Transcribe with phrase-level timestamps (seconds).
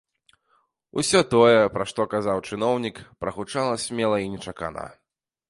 [1.01, 4.89] Усё тое, пра што казаў чыноўнік, прагучала смела і нечакана.